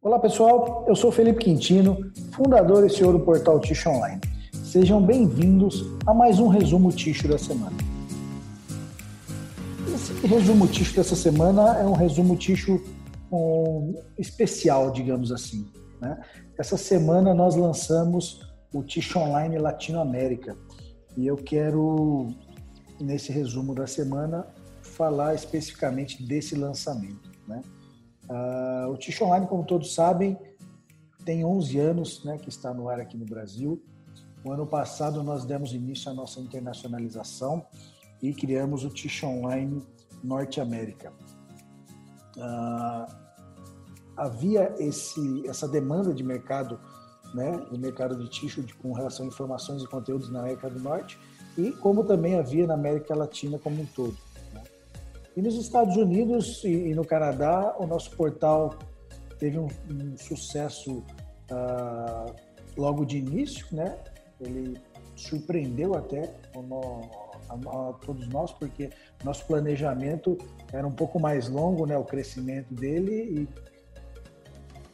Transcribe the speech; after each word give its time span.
Olá 0.00 0.20
pessoal, 0.20 0.84
eu 0.86 0.94
sou 0.94 1.10
Felipe 1.10 1.40
Quintino, 1.40 2.12
fundador 2.30 2.86
e 2.86 2.88
CEO 2.88 3.12
do 3.12 3.18
portal 3.18 3.58
Ticho 3.58 3.90
Online. 3.90 4.20
Sejam 4.52 5.04
bem-vindos 5.04 5.84
a 6.06 6.14
mais 6.14 6.38
um 6.38 6.46
resumo 6.46 6.92
Ticho 6.92 7.26
da 7.26 7.36
semana. 7.36 7.76
Esse 9.92 10.24
resumo 10.24 10.68
Ticho 10.68 10.94
dessa 10.94 11.16
semana 11.16 11.78
é 11.78 11.84
um 11.84 11.94
resumo 11.94 12.36
Ticho 12.36 12.80
um, 13.32 14.00
especial, 14.16 14.92
digamos 14.92 15.32
assim. 15.32 15.68
Né? 16.00 16.16
Essa 16.56 16.76
semana 16.76 17.34
nós 17.34 17.56
lançamos 17.56 18.48
o 18.72 18.84
Ticho 18.84 19.18
Online 19.18 19.58
Latinoamérica 19.58 20.56
e 21.16 21.26
eu 21.26 21.36
quero, 21.36 22.28
nesse 23.00 23.32
resumo 23.32 23.74
da 23.74 23.88
semana, 23.88 24.46
falar 24.80 25.34
especificamente 25.34 26.22
desse 26.22 26.54
lançamento. 26.54 27.32
Né? 27.48 27.60
Uh, 28.28 28.90
o 28.90 28.96
Ticho 28.96 29.24
Online, 29.24 29.46
como 29.46 29.64
todos 29.64 29.94
sabem, 29.94 30.38
tem 31.24 31.44
11 31.44 31.78
anos 31.78 32.24
né, 32.24 32.38
que 32.38 32.48
está 32.48 32.72
no 32.74 32.88
ar 32.88 33.00
aqui 33.00 33.16
no 33.16 33.24
Brasil. 33.24 33.82
O 34.44 34.52
ano 34.52 34.66
passado 34.66 35.22
nós 35.22 35.44
demos 35.44 35.72
início 35.72 36.10
à 36.10 36.14
nossa 36.14 36.40
internacionalização 36.40 37.66
e 38.22 38.32
criamos 38.32 38.84
o 38.84 38.90
Ticho 38.90 39.26
Online 39.26 39.82
Norte 40.22 40.60
América. 40.60 41.12
Uh, 42.36 43.28
havia 44.16 44.74
esse, 44.78 45.46
essa 45.46 45.66
demanda 45.66 46.12
de 46.12 46.22
mercado, 46.22 46.78
né, 47.32 47.56
do 47.70 47.78
mercado 47.78 48.16
de 48.16 48.28
ticho 48.28 48.64
com 48.78 48.92
relação 48.92 49.24
a 49.24 49.28
informações 49.28 49.82
e 49.82 49.86
conteúdos 49.86 50.30
na 50.30 50.40
América 50.40 50.68
do 50.68 50.80
Norte 50.80 51.18
e 51.56 51.72
como 51.72 52.04
também 52.04 52.36
havia 52.36 52.66
na 52.66 52.74
América 52.74 53.14
Latina 53.14 53.58
como 53.58 53.82
um 53.82 53.86
todo. 53.86 54.16
E 55.38 55.40
nos 55.40 55.54
Estados 55.54 55.96
Unidos 55.96 56.64
e, 56.64 56.92
no 56.96 57.04
Canadá, 57.04 57.76
o 57.78 57.86
nosso 57.86 58.10
portal 58.16 58.76
teve 59.38 59.56
um, 59.56 59.68
um 59.88 60.16
sucesso 60.16 61.04
uh, 61.52 62.34
logo 62.76 63.04
de 63.04 63.18
início, 63.18 63.64
né? 63.70 63.96
Ele 64.40 64.76
surpreendeu 65.14 65.94
até 65.94 66.34
a, 66.56 67.54
a, 67.54 67.54
a, 67.54 67.92
todos 68.04 68.26
nós, 68.26 68.50
porque 68.50 68.90
nosso 69.22 69.46
planejamento 69.46 70.36
era 70.72 70.84
um 70.84 70.90
pouco 70.90 71.20
mais 71.20 71.48
longo, 71.48 71.86
né? 71.86 71.96
O 71.96 72.04
crescimento 72.04 72.74
dele 72.74 73.48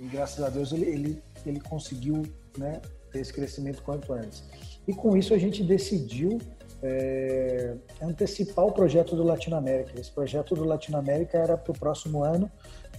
e, 0.00 0.04
e 0.04 0.08
graças 0.08 0.42
a 0.42 0.48
Deus 0.48 0.72
ele, 0.72 0.86
ele, 0.86 1.22
ele 1.44 1.60
conseguiu, 1.60 2.22
né? 2.56 2.80
Ter 3.12 3.20
esse 3.20 3.34
crescimento 3.34 3.82
quanto 3.82 4.10
antes. 4.14 4.42
E 4.88 4.94
com 4.94 5.14
isso 5.14 5.34
a 5.34 5.38
gente 5.38 5.62
decidiu 5.62 6.38
é, 6.82 7.76
antecipar 8.00 8.66
o 8.66 8.72
projeto 8.72 9.14
do 9.14 9.22
Latinoamérica. 9.22 9.98
Esse 10.00 10.10
projeto 10.10 10.54
do 10.54 10.64
Latinoamérica 10.64 11.38
era 11.38 11.56
para 11.56 11.72
o 11.72 11.78
próximo 11.78 12.24
ano, 12.24 12.50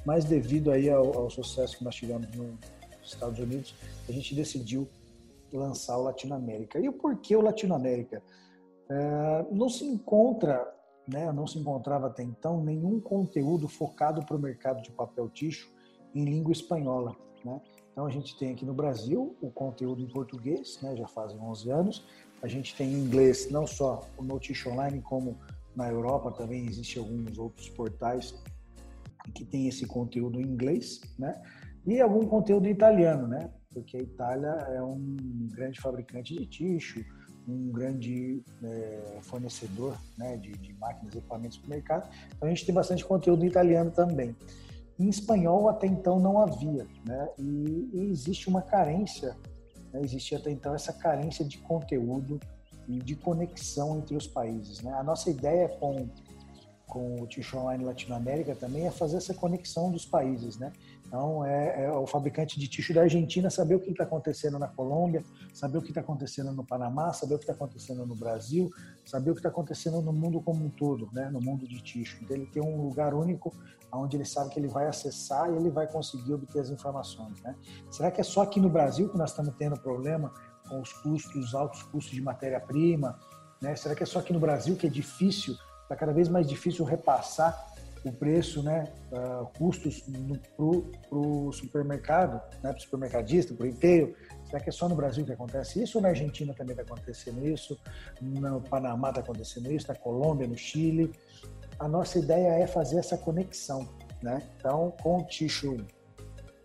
mas 0.06 0.26
devido 0.26 0.72
aí 0.72 0.90
ao, 0.90 1.18
ao, 1.18 1.30
sucesso 1.30 1.78
que 1.78 1.84
nós 1.84 1.96
tivemos 1.96 2.28
nos 2.36 2.58
Estados 3.04 3.40
Unidos, 3.40 3.76
a 4.08 4.12
gente 4.12 4.36
decidiu 4.36 4.88
lançar 5.52 5.98
o 5.98 6.04
Latinoamérica. 6.04 6.80
E 6.80 6.88
o 6.88 6.94
porquê 6.94 7.36
o 7.36 7.42
Latinoamérica? 7.42 8.22
É, 8.90 9.46
não 9.52 9.70
se 9.70 9.86
encontra, 9.86 10.68
né, 11.08 11.32
não 11.32 11.48
se 11.48 11.58
encontrava 11.58 12.08
até 12.08 12.24
então 12.24 12.64
nenhum 12.64 13.00
conteúdo 13.00 13.68
focado 13.68 14.26
para 14.26 14.36
o 14.36 14.40
mercado 14.40 14.82
de 14.82 14.92
papel 14.92 15.30
ticho 15.30 15.72
em 16.14 16.26
língua 16.26 16.52
espanhola. 16.52 17.16
Né? 17.44 17.60
Então 17.92 18.06
a 18.06 18.10
gente 18.10 18.38
tem 18.38 18.52
aqui 18.52 18.66
no 18.66 18.74
Brasil 18.74 19.36
o 19.42 19.50
conteúdo 19.50 20.02
em 20.02 20.08
português, 20.08 20.80
né, 20.82 20.96
já 20.96 21.08
fazem 21.08 21.40
11 21.40 21.72
anos, 21.72 22.06
a 22.42 22.48
gente 22.48 22.76
tem 22.76 22.92
em 22.92 23.00
inglês 23.04 23.50
não 23.50 23.68
só 23.68 24.08
o 24.18 24.24
Notice 24.24 24.68
Online, 24.68 25.02
como 25.02 25.38
na 25.76 25.90
Europa 25.90 26.32
também 26.32 26.66
existem 26.66 27.02
alguns 27.02 27.38
outros 27.38 27.70
portais 27.70 28.34
que 29.36 29.46
tem 29.46 29.68
esse 29.68 29.86
conteúdo 29.86 30.42
em 30.42 30.46
inglês, 30.46 31.00
né? 31.18 31.40
E 31.86 32.02
algum 32.02 32.26
conteúdo 32.26 32.68
italiano, 32.68 33.28
né? 33.28 33.50
Porque 33.74 33.98
a 33.98 34.02
Itália 34.02 34.50
é 34.50 34.82
um 34.82 35.48
grande 35.52 35.80
fabricante 35.80 36.36
de 36.36 36.46
tixo, 36.46 37.04
um 37.48 37.72
grande 37.72 38.44
é, 38.64 39.20
fornecedor 39.22 39.98
né, 40.18 40.38
de, 40.38 40.52
de, 40.52 40.74
máquinas 40.74 41.16
e 41.16 41.18
equipamentos 41.18 41.58
para 41.58 41.68
o 41.68 41.70
mercado. 41.70 42.10
Então 42.36 42.48
a 42.48 42.50
gente 42.50 42.66
tem 42.66 42.76
bastante 42.76 43.06
conteúdo 43.06 43.46
italiano 43.46 43.92
também. 43.92 44.36
Em 45.00 45.10
espanhol 45.10 45.70
até 45.70 45.88
então 45.88 46.20
não 46.20 46.40
havia, 46.40 46.86
né? 47.06 47.30
E, 47.40 47.90
e 47.94 48.12
existe 48.12 48.50
uma 48.50 48.62
carência 48.62 49.36
né, 49.94 50.02
existia 50.02 50.38
até 50.38 50.52
então 50.52 50.74
essa 50.74 50.94
carência 50.94 51.46
de 51.46 51.58
conteúdo 51.60 52.40
e 52.88 52.98
de 53.00 53.16
conexão 53.16 53.98
entre 53.98 54.16
os 54.16 54.28
países. 54.28 54.82
Né? 54.82 54.92
A 54.94 55.04
nossa 55.04 55.30
ideia 55.30 55.70
com, 55.70 56.08
com 56.92 57.22
o 57.22 57.26
Ticho 57.26 57.58
Online 57.58 57.86
Latinoamérica 57.86 58.54
também 58.54 58.86
é 58.86 58.92
fazer 58.92 59.16
essa 59.16 59.34
conexão 59.34 59.90
dos 59.90 60.06
países. 60.06 60.58
Né? 60.58 60.74
Então, 61.08 61.46
é, 61.46 61.86
é 61.86 61.92
o 61.92 62.06
fabricante 62.06 62.60
de 62.60 62.68
ticho 62.68 62.94
da 62.94 63.04
Argentina 63.04 63.50
saber 63.50 63.76
o 63.76 63.80
que 63.80 63.92
está 63.92 64.04
acontecendo 64.04 64.60
na 64.60 64.68
Colômbia, 64.68 65.24
saber 65.54 65.78
o 65.78 65.82
que 65.82 65.88
está 65.88 66.02
acontecendo 66.02 66.52
no 66.52 66.66
Panamá, 66.66 67.14
saber 67.14 67.36
o 67.36 67.38
que 67.38 67.46
está 67.46 67.54
acontecendo 67.54 68.06
no 68.06 68.14
Brasil, 68.14 68.70
saber 69.06 69.32
o 69.32 69.34
que 69.34 69.40
está 69.40 69.48
acontecendo 69.48 70.02
no 70.02 70.12
mundo 70.12 70.42
como 70.42 70.66
um 70.66 70.70
todo, 70.70 71.08
né? 71.14 71.30
no 71.30 71.40
mundo 71.40 71.66
de 71.66 71.82
ticho. 71.82 72.18
Então, 72.22 72.36
ele 72.36 72.46
tem 72.46 72.62
um 72.62 72.82
lugar 72.82 73.14
único 73.14 73.54
onde 73.94 74.18
ele 74.18 74.26
sabe 74.26 74.50
que 74.50 74.60
ele 74.60 74.68
vai 74.68 74.88
acessar 74.88 75.50
e 75.50 75.56
ele 75.56 75.70
vai 75.70 75.88
conseguir 75.88 76.34
obter 76.34 76.60
as 76.60 76.70
informações. 76.70 77.42
Né? 77.42 77.56
Será 77.90 78.12
que 78.12 78.20
é 78.20 78.24
só 78.24 78.42
aqui 78.42 78.60
no 78.60 78.70
Brasil 78.70 79.08
que 79.08 79.18
nós 79.18 79.30
estamos 79.30 79.56
tendo 79.56 79.80
problema 79.80 80.34
com 80.68 80.82
os 80.82 80.92
custos, 80.92 81.36
os 81.36 81.56
altos 81.56 81.84
custos 81.84 82.14
de 82.14 82.22
matéria-prima? 82.22 83.18
Né? 83.62 83.78
Será 83.78 83.96
que 83.96 84.04
é 84.04 84.06
só 84.06 84.20
aqui 84.20 84.34
no 84.34 84.40
Brasil 84.42 84.76
que 84.76 84.88
é 84.88 84.90
difícil, 84.90 85.56
está 85.92 85.96
cada 85.96 86.14
vez 86.14 86.30
mais 86.30 86.48
difícil 86.48 86.86
repassar 86.86 87.70
o 88.04 88.12
preço, 88.12 88.64
né, 88.64 88.92
uh, 89.12 89.46
custos 89.58 90.02
para 90.02 90.66
o 91.16 91.52
supermercado, 91.52 92.42
né, 92.64 92.72
para 92.72 92.78
o 92.78 92.82
supermercadista, 92.82 93.54
para 93.54 93.66
o 93.66 93.70
inteiro. 93.70 94.16
Será 94.46 94.60
que 94.60 94.70
é 94.70 94.72
só 94.72 94.90
no 94.90 94.96
Brasil 94.96 95.24
que 95.24 95.32
acontece 95.32 95.84
isso 95.84 96.00
ou 96.00 96.02
na 96.02 96.10
Argentina 96.10 96.54
também 96.54 96.72
está 96.72 96.82
acontecendo 96.82 97.46
isso? 97.46 97.80
No 98.20 98.60
Panamá 98.62 99.10
está 99.10 99.22
acontecendo 99.22 99.72
isso, 99.72 99.88
na 99.88 99.96
Colômbia, 99.96 100.48
no 100.48 100.58
Chile? 100.58 101.12
A 101.78 101.88
nossa 101.88 102.18
ideia 102.18 102.64
é 102.64 102.66
fazer 102.66 102.98
essa 102.98 103.18
conexão, 103.18 103.88
né? 104.22 104.42
Então, 104.58 104.94
com 105.04 105.20
o 105.20 105.24
Ticho 105.26 105.78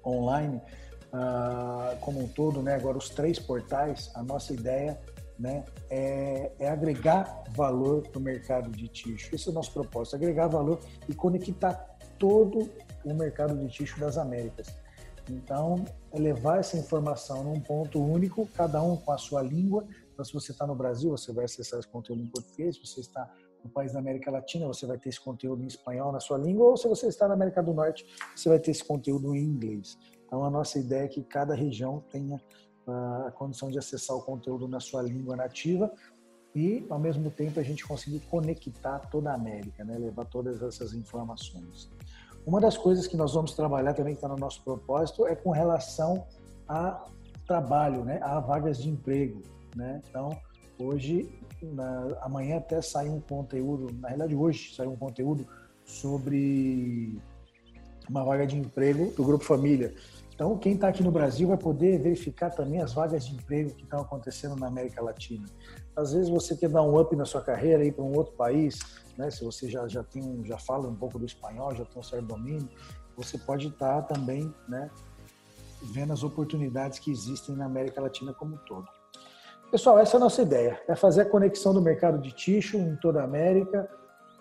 Online, 0.05 0.61
uh, 1.13 1.97
como 2.01 2.23
um 2.23 2.29
todo, 2.29 2.63
né, 2.63 2.77
agora 2.77 2.97
os 2.97 3.11
três 3.11 3.39
portais, 3.39 4.11
a 4.15 4.23
nossa 4.23 4.55
ideia 4.55 4.99
né, 5.39 5.65
é, 5.91 6.53
é 6.59 6.69
agregar 6.69 7.45
valor 7.51 8.09
para 8.09 8.19
o 8.19 8.23
mercado 8.23 8.71
de 8.71 8.89
tixo. 8.89 9.35
Esse 9.35 9.49
é 9.49 9.51
o 9.51 9.55
nosso 9.55 9.73
propósito, 9.73 10.17
agregar 10.17 10.49
valor 10.49 10.81
e 11.09 11.15
conectar 11.15 11.75
todo 12.19 12.71
o 13.05 13.15
mercado 13.15 13.57
de 13.57 13.69
tixo 13.69 14.01
das 14.01 14.17
Américas. 14.17 14.67
Então, 15.31 15.85
é 16.13 16.19
levar 16.19 16.61
essa 16.61 16.77
informação 16.77 17.43
num 17.45 17.61
ponto 17.61 18.01
único, 18.01 18.47
cada 18.57 18.83
um 18.83 18.97
com 18.97 19.13
a 19.13 19.19
sua 19.19 19.43
língua. 19.43 19.85
Então, 20.13 20.25
se 20.25 20.33
você 20.33 20.53
está 20.53 20.67
no 20.67 20.75
Brasil, 20.75 21.11
você 21.11 21.33
vai 21.33 21.45
acessar 21.45 21.81
esse 21.81 21.89
conteúdo 21.89 22.23
em 22.23 22.27
português. 22.27 22.77
Se 22.77 22.87
você 22.87 23.01
está 23.01 23.29
no 23.63 23.69
país 23.69 23.93
da 23.93 23.99
América 23.99 24.31
Latina, 24.31 24.67
você 24.67 24.87
vai 24.87 24.99
ter 24.99 25.09
esse 25.09 25.21
conteúdo 25.21 25.63
em 25.63 25.67
espanhol 25.67 26.13
na 26.13 26.21
sua 26.21 26.39
língua. 26.39 26.67
Ou 26.67 26.77
se 26.77 26.89
você 26.89 27.09
está 27.09 27.27
na 27.27 27.35
América 27.35 27.63
do 27.63 27.75
Norte, 27.75 28.07
você 28.35 28.49
vai 28.49 28.59
ter 28.59 28.71
esse 28.71 28.85
conteúdo 28.85 29.35
em 29.35 29.43
inglês. 29.43 29.99
Então, 30.25 30.45
a 30.45 30.51
nossa 30.51 30.79
ideia 30.79 31.05
é 31.05 31.09
que 31.09 31.23
cada 31.23 31.55
região 31.55 32.03
tenha 32.11 32.41
a 32.87 33.31
condição 33.33 33.71
de 33.71 33.79
acessar 33.79 34.17
o 34.17 34.23
conteúdo 34.23 34.69
na 34.69 34.81
sua 34.81 35.03
língua 35.03 35.37
nativa 35.37 35.93
e, 36.55 36.87
ao 36.89 36.99
mesmo 36.99 37.31
tempo, 37.31 37.61
a 37.61 37.63
gente 37.63 37.87
conseguir 37.87 38.21
conectar 38.21 38.99
toda 39.11 39.31
a 39.31 39.35
América, 39.35 39.85
né? 39.85 39.99
levar 39.99 40.25
todas 40.25 40.63
essas 40.63 40.95
informações. 40.95 41.91
Uma 42.47 42.61
das 42.61 42.79
coisas 42.79 43.07
que 43.07 43.17
nós 43.17 43.35
vamos 43.35 43.53
trabalhar 43.53 43.93
também, 43.93 44.15
que 44.15 44.19
está 44.19 44.29
no 44.29 44.37
nosso 44.37 44.63
propósito, 44.63 45.27
é 45.27 45.35
com 45.35 45.51
relação 45.51 46.27
a 46.69 47.05
trabalho, 47.47 48.05
né? 48.05 48.21
a 48.23 48.41
vagas 48.41 48.79
de 48.79 48.89
emprego. 48.89 49.43
Né? 49.75 50.01
Então, 50.09 50.31
hoje, 50.79 51.29
na, 51.63 52.17
amanhã 52.23 52.59
até 52.59 52.81
sai 52.81 53.09
um 53.09 53.21
conteúdo, 53.21 53.93
na 54.01 54.09
realidade 54.09 54.35
hoje 54.35 54.75
sai 54.75 54.87
um 54.87 54.97
conteúdo 54.97 55.47
sobre 55.85 57.21
uma 58.09 58.25
vaga 58.25 58.47
de 58.47 58.57
emprego 58.57 59.13
do 59.15 59.25
Grupo 59.25 59.45
Família. 59.45 59.95
Então, 60.37 60.59
quem 60.59 60.75
está 60.75 60.89
aqui 60.89 61.03
no 61.03 61.11
Brasil 61.11 61.49
vai 61.49 61.57
poder 61.57 61.99
verificar 61.99 62.51
também 62.51 62.83
as 62.83 62.93
vagas 62.93 63.25
de 63.25 63.35
emprego 63.35 63.75
que 63.75 63.85
estão 63.85 64.01
acontecendo 64.01 64.55
na 64.55 64.67
América 64.67 65.01
Latina. 65.01 65.47
Às 65.97 66.13
vezes 66.13 66.29
você 66.29 66.55
quer 66.55 66.69
dar 66.69 66.83
um 66.83 67.01
up 67.01 67.17
na 67.17 67.25
sua 67.25 67.41
carreira 67.41 67.83
ir 67.83 67.93
para 67.93 68.05
um 68.05 68.15
outro 68.15 68.35
país, 68.35 68.79
né? 69.17 69.31
Se 69.31 69.43
você 69.43 69.67
já 69.67 69.89
já 69.89 70.05
tem 70.05 70.45
já 70.45 70.59
fala 70.59 70.89
um 70.89 70.95
pouco 70.95 71.19
do 71.19 71.25
espanhol, 71.25 71.75
já 71.75 71.87
tem 71.87 71.99
um 71.99 72.03
certo 72.03 72.27
domínio, 72.27 72.69
você 73.17 73.39
pode 73.39 73.69
estar 73.69 74.03
tá 74.03 74.15
também, 74.15 74.55
né? 74.69 74.91
Vendo 75.85 76.13
as 76.13 76.23
oportunidades 76.23 76.99
que 76.99 77.11
existem 77.11 77.57
na 77.57 77.65
América 77.65 78.03
Latina 78.03 78.35
como 78.35 78.57
um 78.57 78.59
todo. 78.59 78.87
Pessoal, 79.71 79.99
essa 79.99 80.17
é 80.17 80.19
a 80.19 80.21
nossa 80.21 80.43
ideia, 80.43 80.79
é 80.87 80.95
fazer 80.95 81.23
a 81.23 81.31
conexão 81.31 81.73
do 81.73 81.81
mercado 81.81 82.21
de 82.21 82.31
ticho 82.33 82.77
em 82.77 82.95
toda 82.97 83.23
a 83.23 83.25
América, 83.25 83.89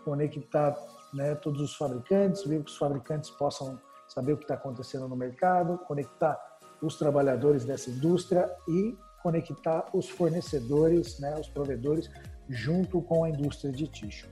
conectar 0.04 0.76
né, 1.14 1.36
todos 1.36 1.62
os 1.62 1.74
fabricantes, 1.74 2.44
ver 2.44 2.62
que 2.62 2.70
os 2.70 2.78
fabricantes 2.78 3.30
possam 3.30 3.80
saber 4.16 4.34
o 4.34 4.38
que 4.38 4.46
está 4.46 4.56
acontecendo 4.56 5.08
no 5.10 5.16
mercado, 5.16 5.78
conectar 5.80 6.40
os 6.82 6.96
trabalhadores 6.96 7.66
dessa 7.66 7.90
indústria 7.90 8.50
e 8.68 8.98
conectar 9.22 9.88
os 9.94 10.10
fornecedores, 10.10 11.20
né, 11.20 11.38
os 11.38 11.50
provedores, 11.50 12.10
junto 12.48 13.02
com 13.02 13.26
a 13.26 13.30
indústria 13.30 13.74
de 13.74 13.88
tixo. 13.88 14.30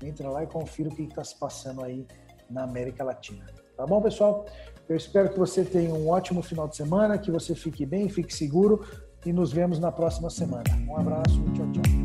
Entra 0.02 0.28
lá 0.30 0.44
e 0.44 0.48
confira 0.48 0.90
o 0.90 0.96
que 0.96 1.04
está 1.04 1.24
se 1.24 1.38
passando 1.38 1.84
aí 1.84 2.08
na 2.50 2.64
América 2.64 3.04
Latina. 3.04 3.46
Tá 3.78 3.86
bom, 3.86 4.02
pessoal? 4.02 4.48
Eu 4.88 4.96
espero 4.96 5.30
que 5.30 5.40
você 5.40 5.64
tenha 5.64 5.94
um 5.94 6.10
ótimo 6.10 6.42
final 6.42 6.68
de 6.68 6.76
semana, 6.76 7.18
que 7.18 7.32
você 7.32 7.56
fique 7.56 7.86
bem, 7.86 8.08
fique 8.08 8.34
seguro 8.34 8.86
e 9.26 9.34
nos 9.34 9.52
vemos 9.52 9.80
na 9.80 9.92
próxima 9.92 10.30
semana. 10.30 10.64
Um 10.88 10.96
abraço 10.96 11.42
tchau, 11.56 11.72
tchau. 11.72 12.05